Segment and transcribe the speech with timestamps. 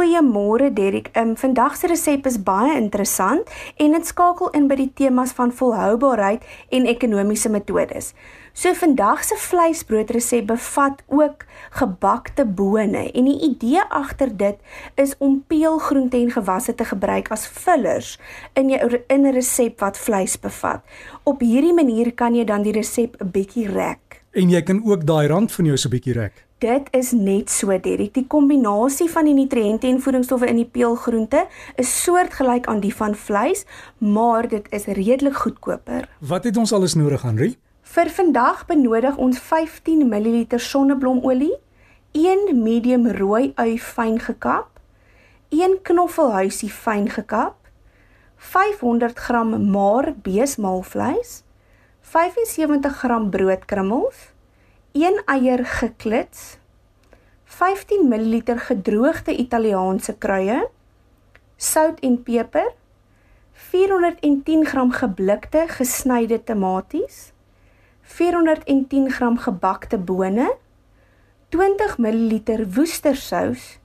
[0.00, 1.10] Goeiemôre Derek.
[1.12, 5.34] Ehm um, vandag se resep is baie interessant en dit skakel in by die temas
[5.36, 8.14] van volhoubaarheid en ekonomiese metodes.
[8.56, 11.44] So vandag se vleisbroodresep bevat ook
[11.82, 14.56] gebakte bone en die idee agter dit
[14.96, 18.16] is om peelgroente en gewasse te gebruik as vullers
[18.54, 20.80] in jou in 'n resep wat vleis bevat.
[21.22, 24.24] Op hierdie manier kan jy dan die resep 'n bietjie rek.
[24.32, 26.49] En jy kan ook daai rand van jou so 'n bietjie rek.
[26.60, 28.12] Dit is net so Derek.
[28.12, 31.46] Die kombinasie van die nutriënte en voedingsstowwe in die peulgroente
[31.80, 33.62] is soortgelyk aan die van vleis,
[33.96, 36.04] maar dit is redelik goedkoper.
[36.18, 37.54] Wat het ons alles nodig, Henry?
[37.80, 41.54] Vir vandag benodig ons 15 ml sonneblomolie,
[42.12, 44.82] 1 medium rooi ui fyn gekap,
[45.48, 47.56] 1 knoffelhuisie fyn gekap,
[48.36, 51.40] 500 g maar beesmaalvleis,
[52.12, 54.28] 75 g broodkrummels,
[54.92, 56.58] 1 eier geklits,
[57.44, 60.64] 15 ml gedroogde Italiaanse kruie,
[61.56, 62.72] sout en peper,
[63.70, 67.30] 410 g geblikte gesnyde tomaties,
[68.02, 70.48] 410 gram gebakte bone,
[71.54, 73.78] 20 ml woestersous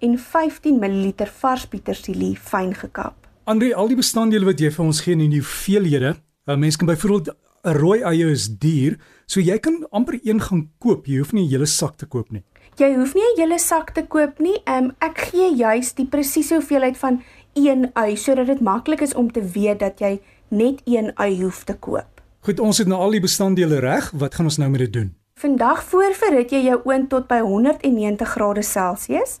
[0.00, 3.16] en 15 ml vars petersilie fyn gekap.
[3.44, 6.86] Andre, al die bestanddele wat jy vir ons gee in die hoeveelhede, 'n mens kan
[6.86, 7.32] byvoorbeeld
[7.64, 11.06] 'n rooi eie is duur, so jy kan amper een gaan koop.
[11.06, 12.42] Jy hoef nie 'n hele sak te koop nie.
[12.76, 14.62] Jy hoef nie 'n hele sak te koop nie.
[14.64, 17.22] Um, ek gee juis die presiese hoeveelheid van
[17.54, 21.64] een ui sodat dit maklik is om te weet dat jy net een ui hoef
[21.64, 22.20] te koop.
[22.40, 24.10] Goed, ons het nou al die bestanddele reg.
[24.10, 25.14] Wat gaan ons nou met dit doen?
[25.34, 29.40] Vandag voorverhit jy jou oond tot by 190 grade Celsius.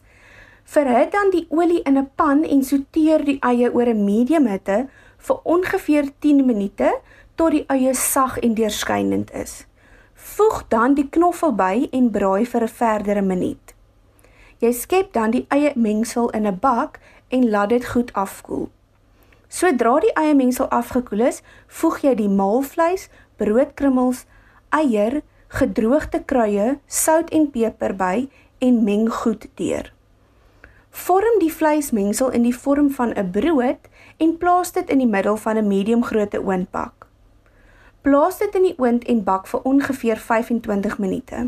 [0.64, 4.88] Verhit dan die olie in 'n pan en souteer die eie oor 'n medium hitte
[5.18, 7.00] vir ongeveer 10 minute
[7.40, 9.62] tot die eie sag en deurskynend is.
[10.12, 13.72] Voeg dan die knoffel by en braai vir 'n verdere minuut.
[14.60, 18.68] Jy skep dan die eie mengsel in 'n bak en laat dit goed afkoel.
[19.48, 24.26] Sodra die eie mengsel afgekoel is, voeg jy die maalvleis, broodkrummels,
[24.68, 29.92] eier, gedroogde kruie, sout en peper by en meng goed deur.
[30.90, 35.36] Vorm die vleismengsel in die vorm van 'n brood en plaas dit in die middel
[35.36, 36.99] van 'n medium grootte oondbak.
[38.00, 41.40] Plaas dit in die oond en bak vir ongeveer 25 minute.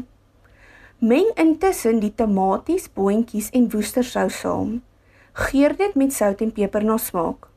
[1.00, 4.74] Meng intussen die tomaties, boontjies en woestersous saam.
[5.32, 7.48] Geur dit met sout en peper na smaak.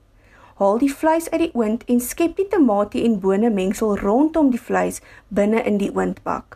[0.62, 4.64] Haal die vleis uit die oond en skep die tamatie en bone mengsel rondom die
[4.64, 6.56] vleis binne in die oondbak.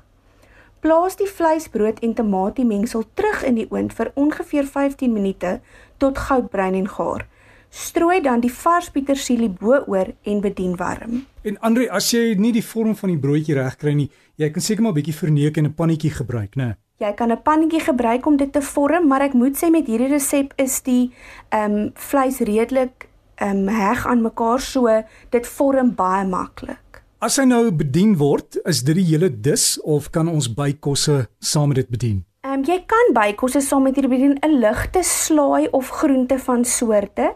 [0.79, 5.57] Plaas die vleisbrood en tamatie mengsel terug in die oond vir ongeveer 15 minute
[5.97, 7.27] tot goudbruin en gaar.
[7.69, 11.25] Strooi dan die vars petersilie bo-oor en bedien warm.
[11.41, 14.09] En Andre, as jy nie die vorm van die broodjie reg kry nie,
[14.41, 16.77] jy kan seker maar 'n bietjie verneuk en 'n pannetjie gebruik, né?
[16.99, 20.09] Jy kan 'n pannetjie gebruik om dit te vorm, maar ek moet sê met hierdie
[20.09, 21.11] resep is die
[21.49, 23.07] ehm um, vleis redelik
[23.41, 27.03] um, heg aan mekaar so dit vorm baie maklik.
[27.19, 31.67] As hy nou bedien word, is dit die hele dis of kan ons bykosse saam
[31.67, 32.28] met dit bedien?
[32.39, 36.61] Ehm um, jy kan bykosse saam met hierdie bedien 'n ligte slaai of groente van
[36.65, 37.33] soorte,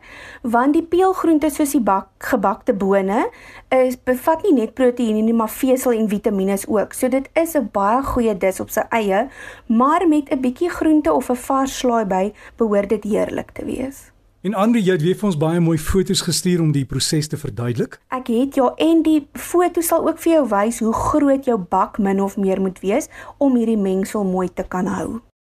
[0.54, 3.26] want die peelgroente soos die bak gebakte bone
[3.80, 6.94] is bevat nie net proteïene nie, maar vesel en vitamiene ook.
[6.94, 9.28] So dit is 'n baie goeie dis op sy eie,
[9.68, 14.13] maar met 'n bietjie groente of 'n vars slaai by, behoort dit heerlik te wees.
[14.44, 17.38] En Andre, jy het weer vir ons baie mooi foto's gestuur om die proses te
[17.40, 17.96] verduidelik.
[18.12, 21.96] Ek het ja, en die foto sal ook vir jou wys hoe groot jou bak
[21.96, 23.08] min of meer moet wees
[23.40, 25.22] om hierdie mengsel mooi te kan hou.